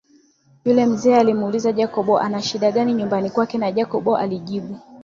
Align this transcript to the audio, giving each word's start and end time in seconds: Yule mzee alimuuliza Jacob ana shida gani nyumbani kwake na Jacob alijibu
Yule 0.65 0.85
mzee 0.85 1.15
alimuuliza 1.19 1.71
Jacob 1.71 2.15
ana 2.17 2.41
shida 2.41 2.71
gani 2.71 2.93
nyumbani 2.93 3.29
kwake 3.29 3.57
na 3.57 3.71
Jacob 3.71 4.09
alijibu 4.09 4.79